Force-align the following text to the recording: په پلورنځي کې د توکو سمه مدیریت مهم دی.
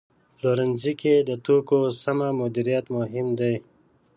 په 0.09 0.31
پلورنځي 0.37 0.93
کې 1.01 1.13
د 1.29 1.31
توکو 1.45 1.79
سمه 2.03 2.27
مدیریت 2.41 2.85
مهم 2.97 3.27
دی. 3.39 3.55